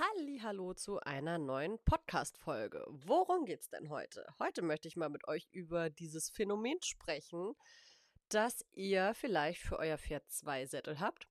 [0.00, 2.86] Hallo zu einer neuen Podcast-Folge.
[2.88, 4.24] Worum geht's denn heute?
[4.38, 7.56] Heute möchte ich mal mit euch über dieses Phänomen sprechen,
[8.28, 11.26] dass ihr vielleicht für euer Pferd zwei Sättel habt,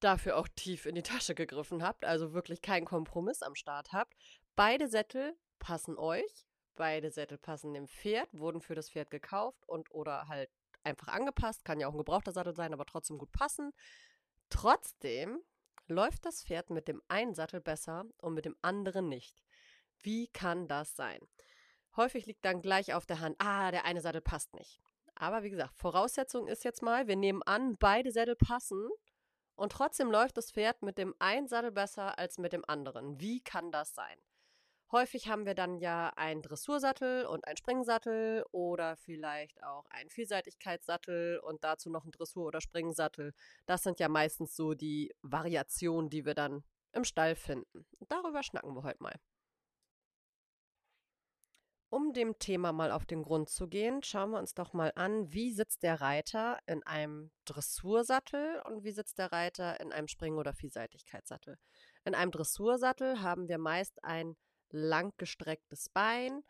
[0.00, 4.14] dafür auch tief in die Tasche gegriffen habt, also wirklich keinen Kompromiss am Start habt.
[4.56, 6.46] Beide Sättel passen euch,
[6.76, 10.50] beide Sättel passen dem Pferd, wurden für das Pferd gekauft und oder halt
[10.82, 13.72] einfach angepasst, kann ja auch ein gebrauchter Sattel sein, aber trotzdem gut passen.
[14.48, 15.42] Trotzdem
[15.90, 19.42] läuft das Pferd mit dem einen Sattel besser und mit dem anderen nicht.
[20.02, 21.20] Wie kann das sein?
[21.96, 24.80] Häufig liegt dann gleich auf der Hand, ah, der eine Sattel passt nicht.
[25.14, 28.88] Aber wie gesagt, Voraussetzung ist jetzt mal, wir nehmen an, beide Sättel passen
[29.54, 33.20] und trotzdem läuft das Pferd mit dem einen Sattel besser als mit dem anderen.
[33.20, 34.16] Wie kann das sein?
[34.92, 41.38] Häufig haben wir dann ja einen Dressursattel und einen Springsattel oder vielleicht auch einen Vielseitigkeitssattel
[41.38, 43.32] und dazu noch einen Dressur- oder Springsattel.
[43.66, 47.86] Das sind ja meistens so die Variationen, die wir dann im Stall finden.
[48.08, 49.14] Darüber schnacken wir heute mal.
[51.88, 55.32] Um dem Thema mal auf den Grund zu gehen, schauen wir uns doch mal an,
[55.32, 60.38] wie sitzt der Reiter in einem Dressursattel und wie sitzt der Reiter in einem Spring-
[60.38, 61.58] oder Vielseitigkeitssattel.
[62.04, 64.36] In einem Dressursattel haben wir meist ein
[64.72, 66.42] langgestrecktes Bein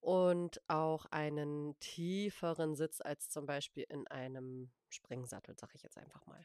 [0.00, 6.24] und auch einen tieferen Sitz als zum Beispiel in einem Springsattel, sage ich jetzt einfach
[6.26, 6.44] mal.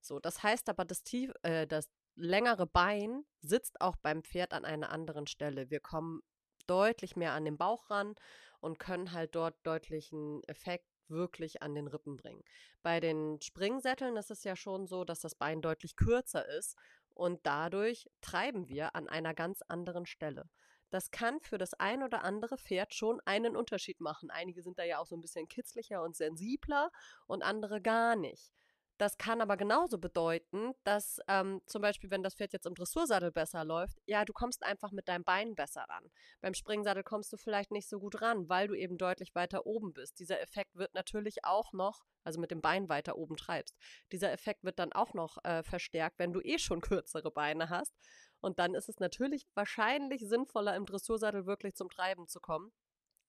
[0.00, 4.64] So, das heißt aber, das, tief, äh, das längere Bein sitzt auch beim Pferd an
[4.64, 5.70] einer anderen Stelle.
[5.70, 6.22] Wir kommen
[6.66, 8.14] deutlich mehr an den Bauch ran
[8.60, 12.42] und können halt dort deutlichen Effekt wirklich an den Rippen bringen.
[12.82, 16.76] Bei den Springsätteln ist es ja schon so, dass das Bein deutlich kürzer ist
[17.14, 20.48] und dadurch treiben wir an einer ganz anderen Stelle.
[20.92, 24.30] Das kann für das ein oder andere Pferd schon einen Unterschied machen.
[24.30, 26.90] Einige sind da ja auch so ein bisschen kitzlicher und sensibler
[27.26, 28.52] und andere gar nicht.
[28.98, 33.32] Das kann aber genauso bedeuten, dass ähm, zum Beispiel, wenn das Pferd jetzt im Dressursattel
[33.32, 36.04] besser läuft, ja, du kommst einfach mit deinem Bein besser ran.
[36.42, 39.94] Beim Springsattel kommst du vielleicht nicht so gut ran, weil du eben deutlich weiter oben
[39.94, 40.18] bist.
[40.18, 43.76] Dieser Effekt wird natürlich auch noch, also mit dem Bein weiter oben treibst,
[44.12, 47.94] dieser Effekt wird dann auch noch äh, verstärkt, wenn du eh schon kürzere Beine hast.
[48.42, 52.72] Und dann ist es natürlich wahrscheinlich sinnvoller, im Dressursattel wirklich zum Treiben zu kommen.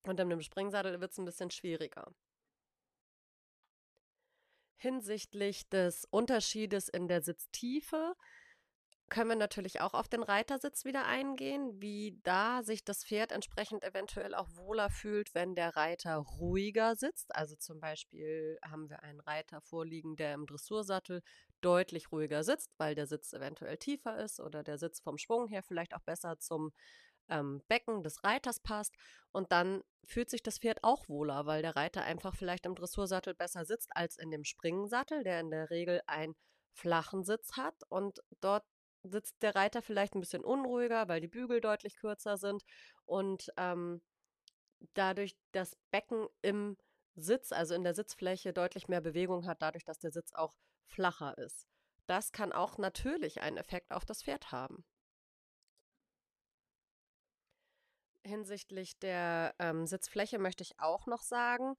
[0.06, 2.12] Und in dem Springsattel wird es ein bisschen schwieriger.
[4.76, 8.16] Hinsichtlich des Unterschiedes in der Sitztiefe
[9.14, 13.84] können wir natürlich auch auf den Reitersitz wieder eingehen, wie da sich das Pferd entsprechend
[13.84, 17.34] eventuell auch wohler fühlt, wenn der Reiter ruhiger sitzt.
[17.36, 21.22] Also zum Beispiel haben wir einen Reiter vorliegen, der im Dressursattel
[21.62, 25.62] deutlich ruhiger sitzt, weil der Sitz eventuell tiefer ist oder der Sitz vom Schwung her
[25.62, 26.72] vielleicht auch besser zum
[27.30, 28.96] ähm, Becken des Reiters passt.
[29.32, 33.36] Und dann fühlt sich das Pferd auch wohler, weil der Reiter einfach vielleicht im Dressursattel
[33.36, 36.34] besser sitzt als in dem Springensattel, der in der Regel einen
[36.74, 37.76] flachen Sitz hat.
[37.90, 38.66] Und dort
[39.04, 42.64] sitzt der Reiter vielleicht ein bisschen unruhiger, weil die Bügel deutlich kürzer sind
[43.06, 44.02] und ähm,
[44.94, 46.78] dadurch das Becken im
[47.16, 50.56] Sitz, also in der Sitzfläche, deutlich mehr Bewegung hat, dadurch, dass der Sitz auch
[50.88, 51.68] flacher ist.
[52.08, 54.84] Das kann auch natürlich einen Effekt auf das Pferd haben.
[58.26, 61.76] hinsichtlich der ähm, Sitzfläche möchte ich auch noch sagen,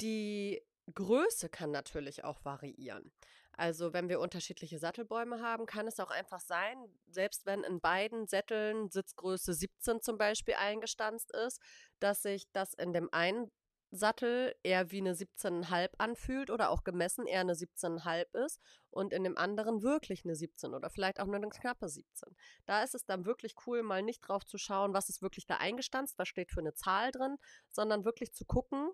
[0.00, 0.62] die
[0.92, 3.12] Größe kann natürlich auch variieren.
[3.52, 6.76] Also wenn wir unterschiedliche Sattelbäume haben, kann es auch einfach sein,
[7.08, 11.60] selbst wenn in beiden Sätteln Sitzgröße 17 zum Beispiel eingestanzt ist,
[11.98, 13.50] dass sich das in dem einen
[13.92, 19.24] Sattel eher wie eine 17,5 anfühlt oder auch gemessen eher eine 17,5 ist und in
[19.24, 22.36] dem anderen wirklich eine 17 oder vielleicht auch nur eine knappe 17.
[22.66, 25.56] Da ist es dann wirklich cool, mal nicht drauf zu schauen, was ist wirklich da
[25.56, 27.36] eingestanzt, was steht für eine Zahl drin,
[27.70, 28.92] sondern wirklich zu gucken,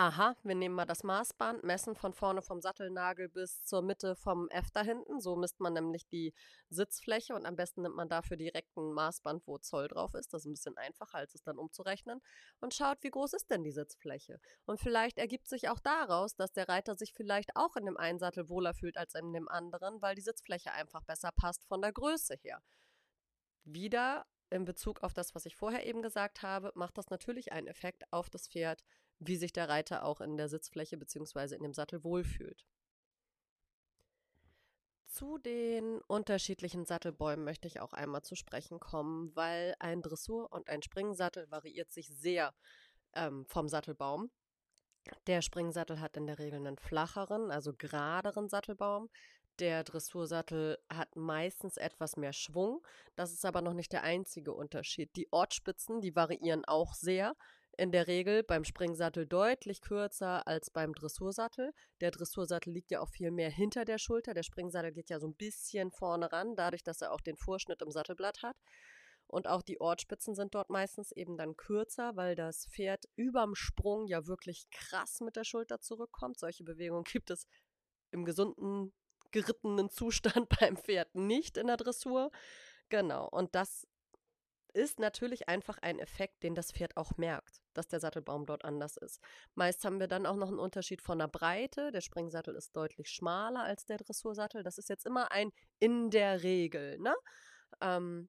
[0.00, 4.48] Aha, wir nehmen mal das Maßband, messen von vorne vom Sattelnagel bis zur Mitte vom
[4.50, 5.20] F da hinten.
[5.20, 6.34] So misst man nämlich die
[6.70, 10.32] Sitzfläche und am besten nimmt man dafür direkt ein Maßband, wo Zoll drauf ist.
[10.32, 12.20] Das ist ein bisschen einfacher, als es dann umzurechnen.
[12.60, 14.38] Und schaut, wie groß ist denn die Sitzfläche?
[14.66, 18.20] Und vielleicht ergibt sich auch daraus, dass der Reiter sich vielleicht auch in dem einen
[18.20, 21.92] Sattel wohler fühlt als in dem anderen, weil die Sitzfläche einfach besser passt von der
[21.92, 22.62] Größe her.
[23.64, 27.66] Wieder in Bezug auf das, was ich vorher eben gesagt habe, macht das natürlich einen
[27.66, 28.84] Effekt auf das Pferd,
[29.18, 31.54] wie sich der Reiter auch in der Sitzfläche bzw.
[31.54, 32.66] in dem Sattel wohlfühlt.
[35.06, 40.68] Zu den unterschiedlichen Sattelbäumen möchte ich auch einmal zu sprechen kommen, weil ein Dressur- und
[40.68, 42.54] ein Springsattel variiert sich sehr
[43.14, 44.30] ähm, vom Sattelbaum.
[45.26, 49.08] Der Springsattel hat in der Regel einen flacheren, also geraderen Sattelbaum.
[49.58, 52.86] Der Dressursattel hat meistens etwas mehr Schwung.
[53.16, 55.16] Das ist aber noch nicht der einzige Unterschied.
[55.16, 57.34] Die Ortspitzen, die variieren auch sehr
[57.78, 61.72] in der Regel beim Springsattel deutlich kürzer als beim Dressursattel.
[62.00, 64.34] Der Dressursattel liegt ja auch viel mehr hinter der Schulter.
[64.34, 67.80] Der Springsattel geht ja so ein bisschen vorne ran, dadurch, dass er auch den Vorschnitt
[67.80, 68.56] im Sattelblatt hat.
[69.28, 74.06] Und auch die Ortspitzen sind dort meistens eben dann kürzer, weil das Pferd überm Sprung
[74.06, 76.40] ja wirklich krass mit der Schulter zurückkommt.
[76.40, 77.46] Solche Bewegungen gibt es
[78.10, 78.92] im gesunden,
[79.30, 82.32] gerittenen Zustand beim Pferd nicht in der Dressur.
[82.88, 83.28] Genau.
[83.28, 83.86] Und das
[84.78, 88.96] ist natürlich einfach ein Effekt, den das Pferd auch merkt, dass der Sattelbaum dort anders
[88.96, 89.20] ist.
[89.54, 91.90] Meist haben wir dann auch noch einen Unterschied von der Breite.
[91.90, 94.62] Der Springsattel ist deutlich schmaler als der Dressursattel.
[94.62, 97.14] Das ist jetzt immer ein in der Regel, ne?
[97.80, 98.28] Ähm,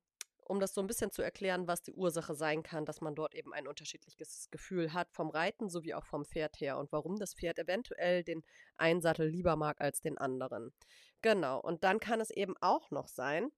[0.50, 3.36] um das so ein bisschen zu erklären, was die Ursache sein kann, dass man dort
[3.36, 7.36] eben ein unterschiedliches Gefühl hat vom Reiten sowie auch vom Pferd her und warum das
[7.36, 8.44] Pferd eventuell den
[8.76, 10.74] einen Sattel lieber mag als den anderen.
[11.22, 13.52] Genau, und dann kann es eben auch noch sein,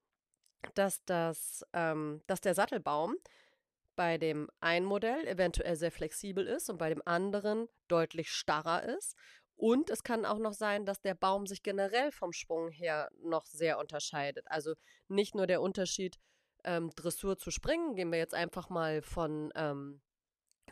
[0.75, 3.15] dass, das, ähm, dass der Sattelbaum
[3.95, 9.15] bei dem einen Modell eventuell sehr flexibel ist und bei dem anderen deutlich starrer ist.
[9.55, 13.45] Und es kann auch noch sein, dass der Baum sich generell vom Sprung her noch
[13.45, 14.45] sehr unterscheidet.
[14.49, 14.73] Also
[15.07, 16.17] nicht nur der Unterschied
[16.63, 20.01] ähm, Dressur zu springen, gehen wir jetzt einfach mal von ähm,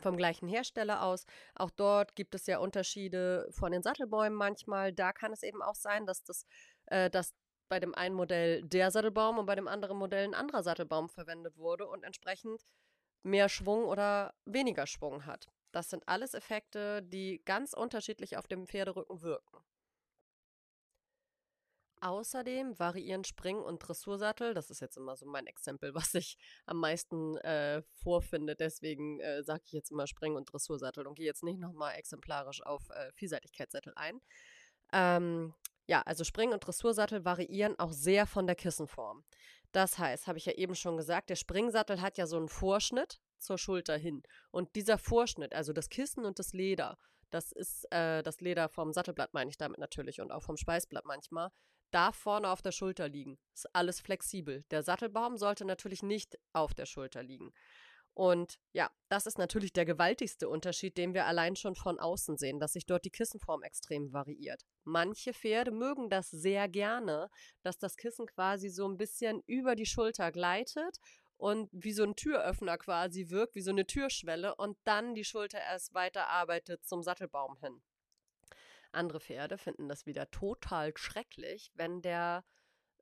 [0.00, 1.26] vom gleichen Hersteller aus.
[1.54, 4.92] Auch dort gibt es ja Unterschiede von den Sattelbäumen manchmal.
[4.92, 6.46] Da kann es eben auch sein, dass das,
[6.86, 7.34] äh, dass
[7.70, 11.56] bei dem einen Modell der Sattelbaum und bei dem anderen Modell ein anderer Sattelbaum verwendet
[11.56, 12.66] wurde und entsprechend
[13.22, 15.46] mehr Schwung oder weniger Schwung hat.
[15.72, 19.58] Das sind alles Effekte, die ganz unterschiedlich auf dem Pferderücken wirken.
[22.02, 24.54] Außerdem variieren Spring- und Dressursattel.
[24.54, 28.56] Das ist jetzt immer so mein Exempel, was ich am meisten äh, vorfinde.
[28.56, 32.62] Deswegen äh, sage ich jetzt immer Spring- und Dressursattel und gehe jetzt nicht nochmal exemplarisch
[32.62, 34.20] auf äh, Vielseitigkeitssattel ein.
[34.92, 35.54] Ähm,
[35.90, 39.24] ja, also Spring- und Dressursattel variieren auch sehr von der Kissenform.
[39.72, 43.20] Das heißt, habe ich ja eben schon gesagt, der Springsattel hat ja so einen Vorschnitt
[43.38, 44.22] zur Schulter hin.
[44.52, 46.96] Und dieser Vorschnitt, also das Kissen und das Leder,
[47.30, 51.06] das ist äh, das Leder vom Sattelblatt, meine ich damit natürlich, und auch vom Speisblatt
[51.06, 51.50] manchmal,
[51.90, 53.36] darf vorne auf der Schulter liegen.
[53.52, 54.62] Ist alles flexibel.
[54.70, 57.50] Der Sattelbaum sollte natürlich nicht auf der Schulter liegen.
[58.14, 62.58] Und ja, das ist natürlich der gewaltigste Unterschied, den wir allein schon von außen sehen,
[62.58, 64.66] dass sich dort die Kissenform extrem variiert.
[64.84, 67.30] Manche Pferde mögen das sehr gerne,
[67.62, 70.98] dass das Kissen quasi so ein bisschen über die Schulter gleitet
[71.36, 75.58] und wie so ein Türöffner quasi wirkt, wie so eine Türschwelle und dann die Schulter
[75.58, 77.80] erst weiter arbeitet zum Sattelbaum hin.
[78.92, 82.44] Andere Pferde finden das wieder total schrecklich, wenn der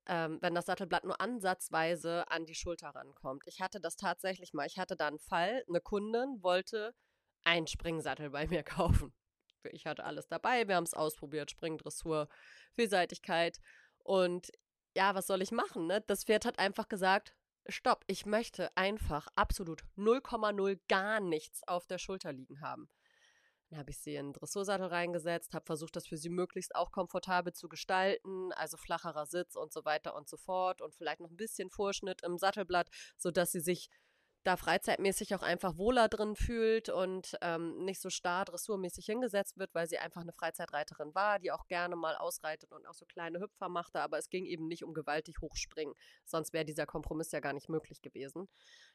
[0.08, 3.42] ähm, wenn das Sattelblatt nur ansatzweise an die Schulter rankommt.
[3.46, 4.66] Ich hatte das tatsächlich mal.
[4.66, 6.94] Ich hatte da einen Fall, eine Kundin wollte
[7.44, 9.12] einen Springsattel bei mir kaufen.
[9.72, 12.28] Ich hatte alles dabei, wir haben es ausprobiert, Springdressur,
[12.74, 13.58] Vielseitigkeit.
[14.02, 14.50] Und
[14.96, 15.86] ja, was soll ich machen?
[15.86, 16.02] Ne?
[16.06, 17.34] Das Pferd hat einfach gesagt,
[17.68, 22.88] stopp, ich möchte einfach absolut 0,0 gar nichts auf der Schulter liegen haben.
[23.70, 26.90] Dann habe ich sie in den Dressursattel reingesetzt, habe versucht, das für sie möglichst auch
[26.90, 31.30] komfortabel zu gestalten, also flacherer Sitz und so weiter und so fort und vielleicht noch
[31.30, 32.88] ein bisschen Vorschnitt im Sattelblatt,
[33.18, 33.90] sodass sie sich
[34.48, 39.74] da freizeitmäßig auch einfach wohler drin fühlt und ähm, nicht so starr dressurmäßig hingesetzt wird,
[39.74, 43.40] weil sie einfach eine Freizeitreiterin war, die auch gerne mal ausreitet und auch so kleine
[43.40, 47.40] Hüpfer machte, aber es ging eben nicht um gewaltig hochspringen, sonst wäre dieser Kompromiss ja
[47.40, 48.48] gar nicht möglich gewesen.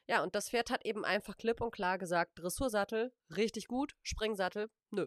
[0.08, 4.70] Ja, und das Pferd hat eben einfach klipp und klar gesagt, Dressursattel, richtig gut, Springsattel,
[4.90, 5.06] nö,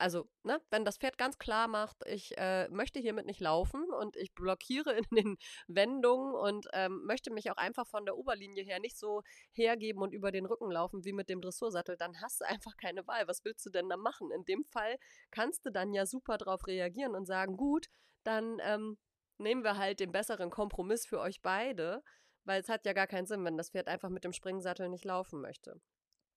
[0.00, 4.16] also, ne, wenn das Pferd ganz klar macht, ich äh, möchte hiermit nicht laufen und
[4.16, 5.36] ich blockiere in den
[5.68, 10.14] Wendungen und ähm, möchte mich auch einfach von der Oberlinie her nicht so hergeben und
[10.14, 13.28] über den Rücken laufen wie mit dem Dressursattel, dann hast du einfach keine Wahl.
[13.28, 14.30] Was willst du denn da machen?
[14.30, 14.96] In dem Fall
[15.30, 17.88] kannst du dann ja super drauf reagieren und sagen, gut,
[18.24, 18.96] dann ähm,
[19.38, 22.02] nehmen wir halt den besseren Kompromiss für euch beide,
[22.44, 25.04] weil es hat ja gar keinen Sinn, wenn das Pferd einfach mit dem Springsattel nicht
[25.04, 25.80] laufen möchte.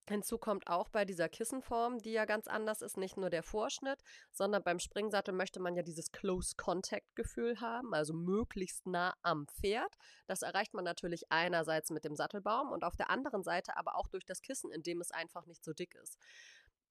[0.10, 4.04] Hinzu kommt auch bei dieser Kissenform, die ja ganz anders ist, nicht nur der Vorschnitt,
[4.32, 9.48] sondern beim Springsattel möchte man ja dieses Close Contact Gefühl haben, also möglichst nah am
[9.48, 9.96] Pferd.
[10.28, 14.08] Das erreicht man natürlich einerseits mit dem Sattelbaum und auf der anderen Seite aber auch
[14.08, 16.18] durch das Kissen, indem es einfach nicht so dick ist.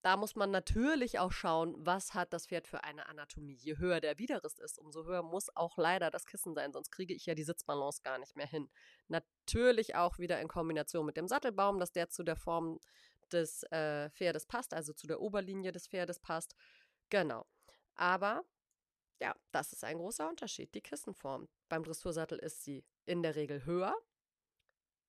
[0.03, 3.55] Da muss man natürlich auch schauen, was hat das Pferd für eine Anatomie.
[3.55, 7.15] Je höher der Widerrist ist, umso höher muss auch leider das Kissen sein, sonst kriege
[7.15, 8.69] ich ja die Sitzbalance gar nicht mehr hin.
[9.07, 12.81] Natürlich auch wieder in Kombination mit dem Sattelbaum, dass der zu der Form
[13.31, 16.57] des äh, Pferdes passt, also zu der Oberlinie des Pferdes passt.
[17.09, 17.47] Genau.
[17.95, 18.43] Aber
[19.21, 21.49] ja, das ist ein großer Unterschied, die Kissenform.
[21.69, 23.95] Beim Dressursattel ist sie in der Regel höher.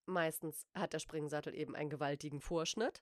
[0.06, 3.02] Meistens hat der Springsattel eben einen gewaltigen Vorschnitt.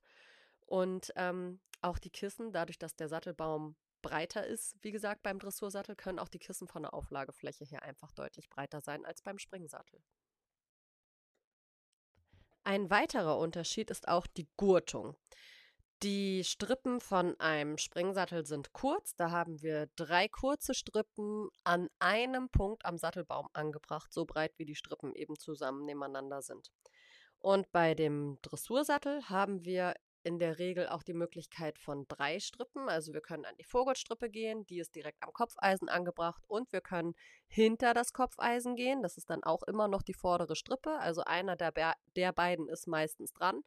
[0.71, 5.97] Und ähm, auch die Kissen, dadurch, dass der Sattelbaum breiter ist, wie gesagt, beim Dressursattel,
[5.97, 10.01] können auch die Kissen von der Auflagefläche her einfach deutlich breiter sein als beim Springsattel.
[12.63, 15.17] Ein weiterer Unterschied ist auch die Gurtung.
[16.03, 19.13] Die Strippen von einem Springsattel sind kurz.
[19.17, 24.65] Da haben wir drei kurze Strippen an einem Punkt am Sattelbaum angebracht, so breit wie
[24.65, 26.71] die Strippen eben zusammen nebeneinander sind.
[27.39, 32.89] Und bei dem Dressursattel haben wir in der Regel auch die Möglichkeit von drei Strippen.
[32.89, 36.81] Also wir können an die Vorgurtstrippe gehen, die ist direkt am Kopfeisen angebracht und wir
[36.81, 37.13] können
[37.47, 39.01] hinter das Kopfeisen gehen.
[39.01, 40.97] Das ist dann auch immer noch die vordere Strippe.
[40.99, 43.61] Also einer der, der beiden ist meistens dran.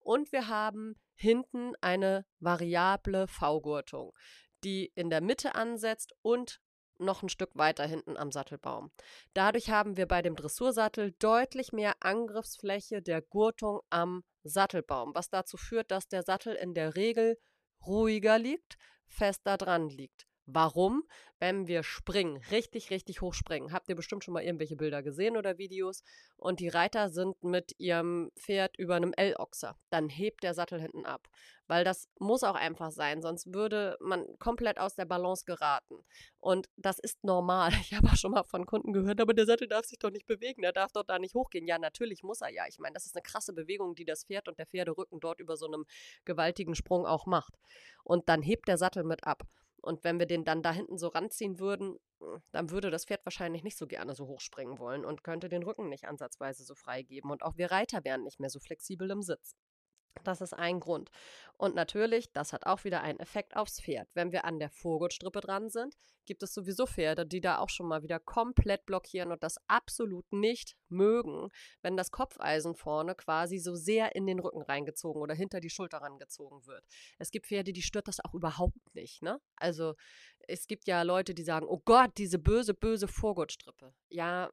[0.00, 4.12] Und wir haben hinten eine variable V-Gurtung,
[4.64, 6.60] die in der Mitte ansetzt und
[6.98, 8.90] noch ein Stück weiter hinten am Sattelbaum.
[9.34, 15.56] Dadurch haben wir bei dem Dressursattel deutlich mehr Angriffsfläche der Gurtung am Sattelbaum, was dazu
[15.56, 17.38] führt, dass der Sattel in der Regel
[17.86, 18.76] ruhiger liegt,
[19.06, 20.27] fester dran liegt.
[20.50, 21.04] Warum?
[21.40, 25.36] Wenn wir springen, richtig, richtig hoch springen, habt ihr bestimmt schon mal irgendwelche Bilder gesehen
[25.36, 26.02] oder Videos
[26.38, 31.04] und die Reiter sind mit ihrem Pferd über einem L-Ochser, dann hebt der Sattel hinten
[31.04, 31.28] ab.
[31.66, 36.02] Weil das muss auch einfach sein, sonst würde man komplett aus der Balance geraten.
[36.38, 37.70] Und das ist normal.
[37.82, 40.26] Ich habe auch schon mal von Kunden gehört, aber der Sattel darf sich doch nicht
[40.26, 41.66] bewegen, der darf doch da nicht hochgehen.
[41.66, 42.64] Ja, natürlich muss er ja.
[42.68, 45.58] Ich meine, das ist eine krasse Bewegung, die das Pferd und der Pferderücken dort über
[45.58, 45.84] so einem
[46.24, 47.52] gewaltigen Sprung auch macht.
[48.02, 49.42] Und dann hebt der Sattel mit ab.
[49.80, 53.24] Und wenn wir den dann da hinten so ranziehen würden, hm, dann würde das Pferd
[53.24, 57.30] wahrscheinlich nicht so gerne so hochspringen wollen und könnte den Rücken nicht ansatzweise so freigeben.
[57.30, 59.54] Und auch wir Reiter wären nicht mehr so flexibel im Sitz.
[60.24, 61.10] Das ist ein Grund.
[61.56, 64.08] Und natürlich, das hat auch wieder einen Effekt aufs Pferd.
[64.14, 67.88] Wenn wir an der Vorgurtstrippe dran sind, gibt es sowieso Pferde, die da auch schon
[67.88, 71.48] mal wieder komplett blockieren und das absolut nicht mögen,
[71.82, 75.98] wenn das Kopfeisen vorne quasi so sehr in den Rücken reingezogen oder hinter die Schulter
[75.98, 76.84] rangezogen wird.
[77.18, 79.40] Es gibt Pferde, die stört das auch überhaupt nicht, ne?
[79.56, 79.94] Also,
[80.46, 83.92] es gibt ja Leute, die sagen, oh Gott, diese böse, böse Vorgurtstrippe.
[84.10, 84.50] Ja,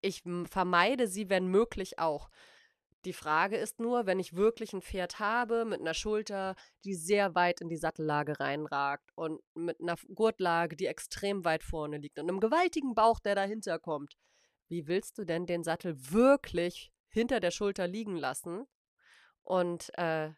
[0.00, 2.30] ich vermeide sie, wenn möglich auch.
[3.04, 7.34] Die Frage ist nur, wenn ich wirklich ein Pferd habe mit einer Schulter, die sehr
[7.36, 12.28] weit in die Sattellage reinragt und mit einer Gurtlage, die extrem weit vorne liegt und
[12.28, 14.16] einem gewaltigen Bauch, der dahinter kommt,
[14.68, 18.66] wie willst du denn den Sattel wirklich hinter der Schulter liegen lassen
[19.42, 20.30] und äh,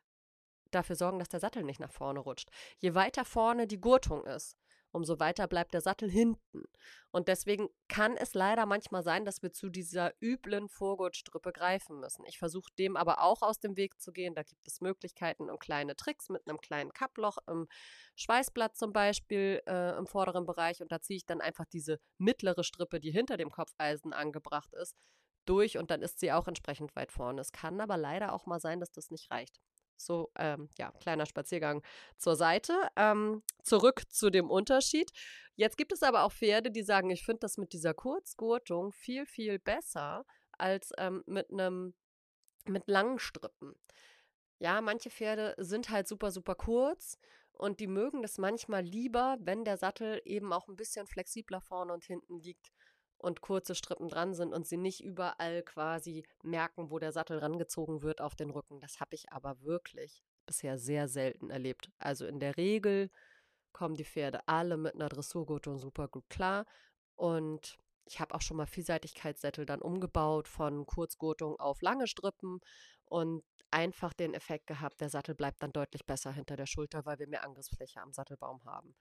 [0.71, 2.51] dafür sorgen, dass der Sattel nicht nach vorne rutscht?
[2.79, 4.57] Je weiter vorne die Gurtung ist,
[4.93, 6.65] umso weiter bleibt der Sattel hinten.
[7.11, 12.25] Und deswegen kann es leider manchmal sein, dass wir zu dieser üblen Vorgurtstrippe greifen müssen.
[12.27, 14.35] Ich versuche dem aber auch aus dem Weg zu gehen.
[14.35, 17.69] Da gibt es Möglichkeiten und kleine Tricks mit einem kleinen Kapploch im
[18.17, 20.81] Schweißblatt zum Beispiel äh, im vorderen Bereich.
[20.81, 24.97] Und da ziehe ich dann einfach diese mittlere Strippe, die hinter dem Kopfeisen angebracht ist,
[25.47, 27.41] durch und dann ist sie auch entsprechend weit vorne.
[27.41, 29.61] Es kann aber leider auch mal sein, dass das nicht reicht.
[30.01, 31.83] So, ähm, ja, kleiner Spaziergang
[32.17, 32.89] zur Seite.
[32.97, 35.11] Ähm, zurück zu dem Unterschied.
[35.55, 39.27] Jetzt gibt es aber auch Pferde, die sagen, ich finde das mit dieser Kurzgurtung viel,
[39.27, 41.95] viel besser als ähm, mit einem
[42.67, 43.75] mit langen Strippen.
[44.59, 47.19] Ja, manche Pferde sind halt super, super kurz
[47.53, 51.93] und die mögen das manchmal lieber, wenn der Sattel eben auch ein bisschen flexibler vorne
[51.93, 52.71] und hinten liegt
[53.21, 58.03] und kurze Strippen dran sind und sie nicht überall quasi merken, wo der Sattel rangezogen
[58.03, 58.81] wird auf den Rücken.
[58.81, 61.91] Das habe ich aber wirklich bisher sehr selten erlebt.
[61.99, 63.11] Also in der Regel
[63.73, 66.67] kommen die Pferde alle mit einer Dressurgurtung super gut klar
[67.15, 72.61] und ich habe auch schon mal Vielseitigkeitssättel dann umgebaut von Kurzgurtung auf lange Strippen
[73.05, 77.19] und einfach den Effekt gehabt, der Sattel bleibt dann deutlich besser hinter der Schulter, weil
[77.19, 78.97] wir mehr Angriffsfläche am Sattelbaum haben.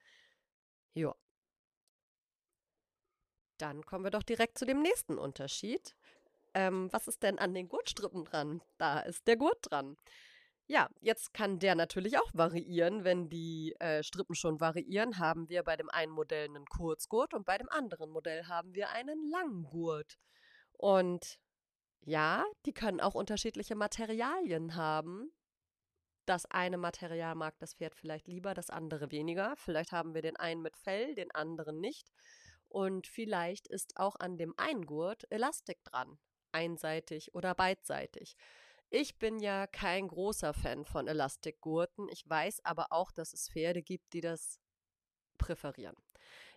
[0.93, 1.15] Ja,
[3.61, 5.95] dann kommen wir doch direkt zu dem nächsten Unterschied.
[6.53, 8.61] Ähm, was ist denn an den Gurtstrippen dran?
[8.77, 9.97] Da ist der Gurt dran.
[10.67, 13.03] Ja, jetzt kann der natürlich auch variieren.
[13.03, 17.45] Wenn die äh, Strippen schon variieren, haben wir bei dem einen Modell einen Kurzgurt und
[17.45, 20.17] bei dem anderen Modell haben wir einen Langgurt.
[20.73, 21.39] Und
[22.01, 25.31] ja, die können auch unterschiedliche Materialien haben.
[26.25, 29.55] Das eine Material mag das Pferd vielleicht lieber, das andere weniger.
[29.57, 32.11] Vielleicht haben wir den einen mit Fell, den anderen nicht.
[32.69, 36.17] Und vielleicht ist auch an dem einen Gurt Elastik dran,
[36.51, 38.35] einseitig oder beidseitig.
[38.91, 42.07] Ich bin ja kein großer Fan von Elastikgurten.
[42.09, 44.59] Ich weiß aber auch, dass es Pferde gibt, die das
[45.37, 45.95] präferieren.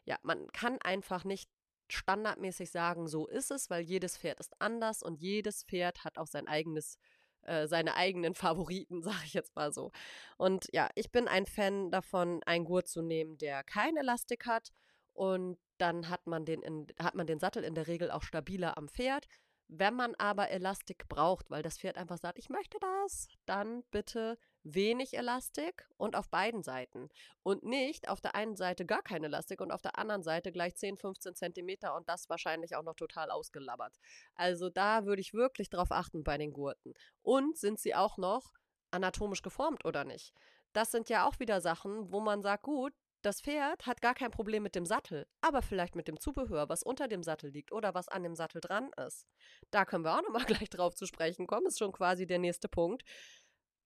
[0.04, 1.50] Ja, man kann einfach nicht
[1.88, 6.26] standardmäßig sagen, so ist es, weil jedes Pferd ist anders und jedes Pferd hat auch
[6.26, 6.98] sein eigenes
[7.42, 9.92] äh, seine eigenen Favoriten, sage ich jetzt mal so.
[10.36, 14.72] Und ja, ich bin ein Fan davon, einen Gurt zu nehmen, der kein Elastik hat
[15.12, 18.78] und dann hat man den, in, hat man den Sattel in der Regel auch stabiler
[18.78, 19.26] am Pferd.
[19.66, 24.38] Wenn man aber Elastik braucht, weil das Pferd einfach sagt, ich möchte das, dann bitte
[24.62, 27.08] wenig Elastik und auf beiden Seiten.
[27.42, 30.76] Und nicht auf der einen Seite gar kein Elastik und auf der anderen Seite gleich
[30.76, 33.98] 10, 15 Zentimeter und das wahrscheinlich auch noch total ausgelabbert.
[34.34, 36.94] Also da würde ich wirklich drauf achten bei den Gurten.
[37.22, 38.52] Und sind sie auch noch
[38.92, 40.32] anatomisch geformt oder nicht?
[40.72, 42.92] das sind ja auch wieder Sachen, wo man sagt, gut,
[43.22, 46.82] das Pferd hat gar kein Problem mit dem Sattel, aber vielleicht mit dem Zubehör, was
[46.82, 49.26] unter dem Sattel liegt oder was an dem Sattel dran ist.
[49.70, 52.68] Da können wir auch nochmal gleich drauf zu sprechen kommen, ist schon quasi der nächste
[52.68, 53.02] Punkt.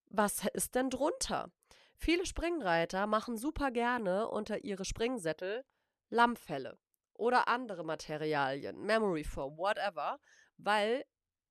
[0.09, 1.51] Was ist denn drunter?
[1.97, 5.65] Viele Springreiter machen super gerne unter ihre Springsättel
[6.09, 6.79] Lammfelle
[7.15, 10.21] oder andere Materialien, Memory Foam, whatever,
[10.57, 11.05] weil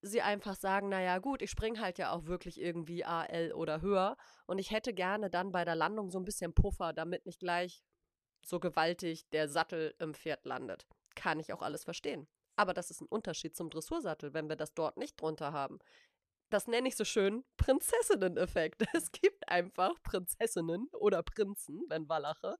[0.07, 4.17] sie einfach sagen, naja gut, ich springe halt ja auch wirklich irgendwie AL oder höher
[4.45, 7.83] und ich hätte gerne dann bei der Landung so ein bisschen Puffer, damit nicht gleich
[8.45, 10.85] so gewaltig der Sattel im Pferd landet.
[11.15, 12.27] Kann ich auch alles verstehen.
[12.55, 15.79] Aber das ist ein Unterschied zum Dressursattel, wenn wir das dort nicht drunter haben.
[16.49, 18.83] Das nenne ich so schön Prinzessinnen-Effekt.
[18.93, 22.57] Es gibt einfach Prinzessinnen oder Prinzen, wenn Wallache,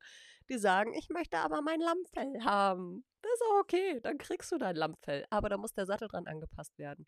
[0.50, 3.06] die sagen, ich möchte aber mein Lammfell haben.
[3.22, 5.26] Das ist auch okay, dann kriegst du dein Lammfell.
[5.30, 7.08] Aber da muss der Sattel dran angepasst werden.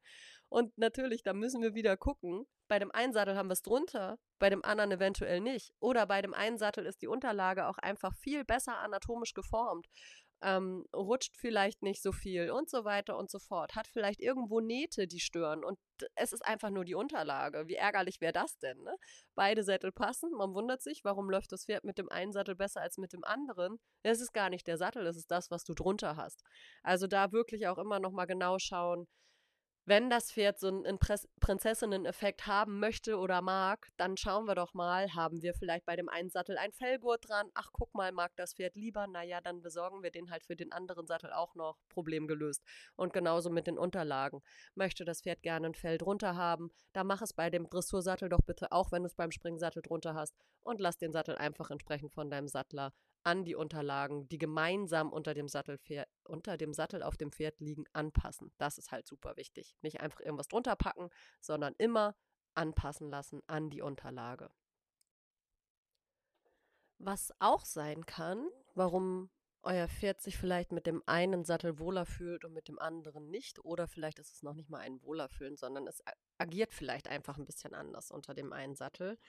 [0.49, 2.45] Und natürlich, da müssen wir wieder gucken.
[2.67, 5.73] Bei dem einen Sattel haben wir es drunter, bei dem anderen eventuell nicht.
[5.79, 9.87] Oder bei dem einen Sattel ist die Unterlage auch einfach viel besser anatomisch geformt
[10.41, 14.59] ähm, rutscht vielleicht nicht so viel und so weiter und so fort, hat vielleicht irgendwo
[14.59, 15.79] Nähte, die stören und
[16.15, 17.67] es ist einfach nur die Unterlage.
[17.67, 18.77] Wie ärgerlich wäre das denn?
[18.83, 18.95] Ne?
[19.35, 22.81] Beide Sättel passen, man wundert sich, warum läuft das Pferd mit dem einen Sattel besser
[22.81, 23.79] als mit dem anderen.
[24.03, 26.43] Es ist gar nicht der Sattel, es ist das, was du drunter hast.
[26.83, 29.07] Also da wirklich auch immer noch mal genau schauen,
[29.87, 30.99] wenn das Pferd so einen
[31.39, 36.09] Prinzessinnen-Effekt haben möchte oder mag, dann schauen wir doch mal, haben wir vielleicht bei dem
[36.09, 37.49] einen Sattel ein Fellgurt dran?
[37.53, 39.07] Ach, guck mal, mag das Pferd lieber?
[39.07, 41.77] Naja, dann besorgen wir den halt für den anderen Sattel auch noch.
[41.87, 42.63] Problem gelöst.
[42.97, 44.43] Und genauso mit den Unterlagen.
[44.75, 46.69] Möchte das Pferd gerne ein Fell drunter haben?
[46.91, 50.15] Dann mach es bei dem Dressursattel doch bitte auch, wenn du es beim Springsattel drunter
[50.15, 50.35] hast.
[50.63, 52.91] Und lass den Sattel einfach entsprechend von deinem Sattler
[53.27, 55.77] an die Unterlagen, die gemeinsam unter dem, Sattel,
[56.23, 58.53] unter dem Sattel auf dem Pferd liegen, anpassen.
[58.57, 59.75] Das ist halt super wichtig.
[59.81, 61.09] Nicht einfach irgendwas drunter packen,
[61.41, 62.15] sondern immer
[62.53, 64.49] anpassen lassen an die Unterlage.
[66.99, 69.29] Was auch sein kann, warum
[69.61, 73.59] euer Pferd sich vielleicht mit dem einen Sattel wohler fühlt und mit dem anderen nicht,
[73.65, 76.01] oder vielleicht ist es noch nicht mal ein Wohlerfühlen, sondern es
[76.37, 79.19] agiert vielleicht einfach ein bisschen anders unter dem einen Sattel,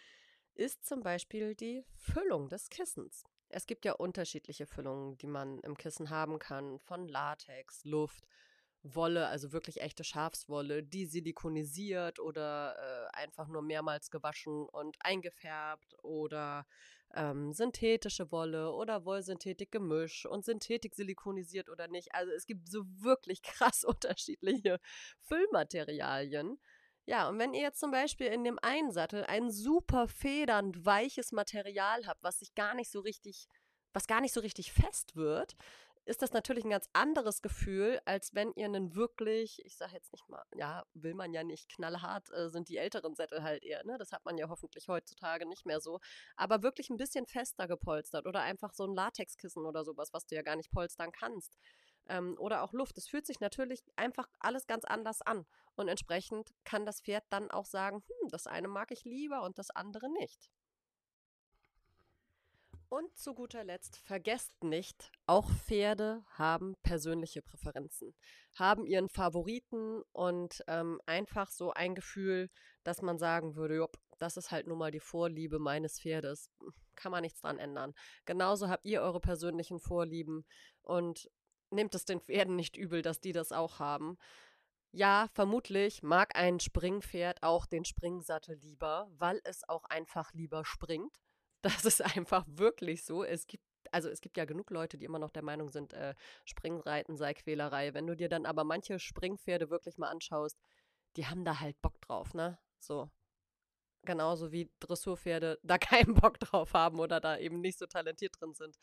[0.55, 3.25] ist zum Beispiel die Füllung des Kissens.
[3.51, 8.27] Es gibt ja unterschiedliche Füllungen, die man im Kissen haben kann, von Latex, Luft,
[8.83, 15.95] Wolle, also wirklich echte Schafswolle, die silikonisiert oder äh, einfach nur mehrmals gewaschen und eingefärbt
[16.03, 16.67] oder
[17.15, 22.15] ähm, synthetische Wolle oder Wollsynthetik-Gemisch und Synthetik silikonisiert oder nicht.
[22.15, 24.79] Also es gibt so wirklich krass unterschiedliche
[25.23, 26.59] Füllmaterialien.
[27.09, 31.33] Ja, und wenn ihr jetzt zum Beispiel in dem einen Sattel ein super federnd weiches
[31.33, 33.49] Material habt, was sich gar nicht so richtig,
[33.95, 35.57] was gar nicht so richtig fest wird,
[36.05, 40.13] ist das natürlich ein ganz anderes Gefühl, als wenn ihr einen wirklich, ich sage jetzt
[40.13, 43.83] nicht mal, ja, will man ja nicht, knallhart äh, sind die älteren Sättel halt eher,
[43.87, 43.97] ne?
[43.97, 46.01] Das hat man ja hoffentlich heutzutage nicht mehr so.
[46.37, 50.35] Aber wirklich ein bisschen fester gepolstert oder einfach so ein Latexkissen oder sowas, was du
[50.35, 51.57] ja gar nicht polstern kannst
[52.09, 52.99] ähm, oder auch Luft.
[52.99, 55.47] Es fühlt sich natürlich einfach alles ganz anders an.
[55.77, 59.59] Und entsprechend kann das Pferd dann auch sagen, hm, das eine mag ich lieber und
[59.59, 60.51] das andere nicht.
[62.91, 68.15] Und zu guter Letzt, vergesst nicht, auch Pferde haben persönliche Präferenzen,
[68.55, 72.49] haben ihren Favoriten und ähm, einfach so ein Gefühl,
[72.85, 76.51] dass man sagen würde, jop, das ist halt nun mal die Vorliebe meines Pferdes.
[76.97, 77.93] Kann man nichts dran ändern.
[78.25, 80.47] Genauso habt ihr eure persönlichen Vorlieben
[80.81, 81.29] und
[81.71, 84.19] nehmt es den Pferden nicht übel, dass die das auch haben.
[84.93, 91.17] Ja, vermutlich mag ein Springpferd auch den Springsattel lieber, weil es auch einfach lieber springt.
[91.63, 93.25] Das ist einfach wirklich so.
[93.25, 96.15] Es gibt also es gibt ja genug Leute, die immer noch der Meinung sind, äh,
[96.45, 97.95] Springreiten sei Quälerei.
[97.95, 100.59] Wenn du dir dann aber manche Springpferde wirklich mal anschaust,
[101.17, 102.59] die haben da halt Bock drauf, ne?
[102.79, 103.11] So.
[104.05, 108.55] Genauso wie Dressurpferde da keinen Bock drauf haben oder da eben nicht so talentiert drin
[108.55, 108.77] sind.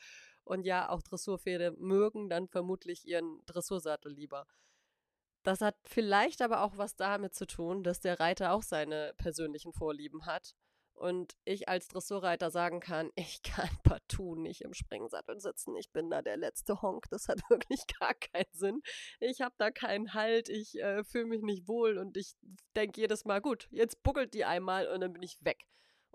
[0.46, 4.46] Und ja, auch Dressurpferde mögen dann vermutlich ihren Dressursattel lieber.
[5.44, 9.74] Das hat vielleicht aber auch was damit zu tun, dass der Reiter auch seine persönlichen
[9.74, 10.56] Vorlieben hat.
[10.96, 15.76] Und ich als Dressurreiter sagen kann, ich kann partout nicht im Springsattel sitzen.
[15.76, 17.06] Ich bin da der letzte Honk.
[17.10, 18.82] Das hat wirklich gar keinen Sinn.
[19.20, 20.50] Ich habe da keinen Halt.
[20.50, 22.36] Ich äh, fühle mich nicht wohl und ich
[22.76, 25.66] denke jedes Mal, gut, jetzt buckelt die einmal und dann bin ich weg.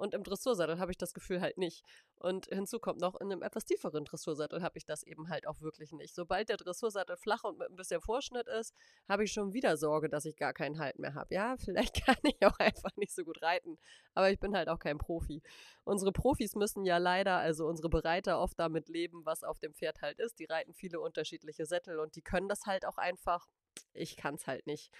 [0.00, 1.84] Und im Dressursattel habe ich das Gefühl halt nicht.
[2.16, 5.60] Und hinzu kommt noch, in einem etwas tieferen Dressursattel habe ich das eben halt auch
[5.60, 6.14] wirklich nicht.
[6.14, 8.74] Sobald der Dressursattel flach und mit ein bisschen Vorschnitt ist,
[9.10, 11.34] habe ich schon wieder Sorge, dass ich gar keinen Halt mehr habe.
[11.34, 13.76] Ja, vielleicht kann ich auch einfach nicht so gut reiten,
[14.14, 15.42] aber ich bin halt auch kein Profi.
[15.84, 20.00] Unsere Profis müssen ja leider, also unsere Bereiter, oft damit leben, was auf dem Pferd
[20.00, 20.38] halt ist.
[20.38, 23.48] Die reiten viele unterschiedliche Sättel und die können das halt auch einfach.
[23.92, 24.90] Ich kann es halt nicht.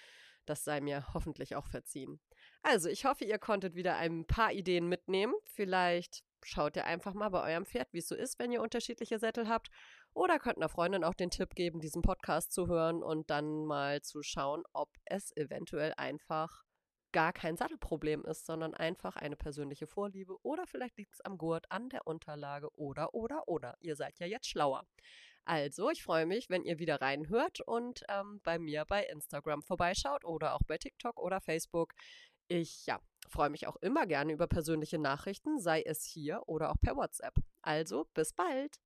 [0.47, 2.21] Das sei mir hoffentlich auch verziehen.
[2.63, 5.35] Also, ich hoffe, ihr konntet wieder ein paar Ideen mitnehmen.
[5.45, 9.19] Vielleicht schaut ihr einfach mal bei eurem Pferd, wie es so ist, wenn ihr unterschiedliche
[9.19, 9.69] Sättel habt.
[10.13, 14.03] Oder könnt einer Freundin auch den Tipp geben, diesen Podcast zu hören und dann mal
[14.03, 16.65] zu schauen, ob es eventuell einfach
[17.13, 21.71] gar kein Sattelproblem ist, sondern einfach eine persönliche Vorliebe oder vielleicht liegt es am Gurt,
[21.71, 23.77] an der Unterlage oder, oder, oder.
[23.81, 24.87] Ihr seid ja jetzt schlauer.
[25.45, 30.25] Also, ich freue mich, wenn ihr wieder reinhört und ähm, bei mir bei Instagram vorbeischaut
[30.25, 31.95] oder auch bei TikTok oder Facebook.
[32.49, 36.81] Ich ja, freue mich auch immer gerne über persönliche Nachrichten, sei es hier oder auch
[36.81, 37.35] per WhatsApp.
[37.63, 38.81] Also, bis bald!